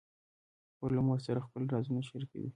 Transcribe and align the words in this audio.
خور 0.77 0.91
له 0.97 1.01
مور 1.07 1.19
سره 1.27 1.45
خپل 1.45 1.61
رازونه 1.73 2.01
شریکوي. 2.09 2.49